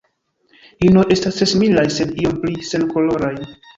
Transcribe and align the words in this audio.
Inoj 0.87 1.03
estas 1.15 1.37
tre 1.39 1.49
similaj 1.51 1.85
sed 1.99 2.17
iom 2.25 2.41
pli 2.47 2.67
senkoloraj. 2.71 3.35